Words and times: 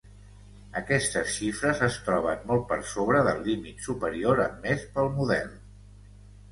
Aquestes 0.79 1.27
xifres 1.33 1.83
es 1.89 1.99
troben 2.07 2.41
molt 2.53 2.65
per 2.73 2.81
sobre 2.95 3.23
del 3.29 3.45
límit 3.51 3.87
superior 3.91 4.43
admès 4.49 4.89
pel 4.99 5.17
model. 5.21 5.55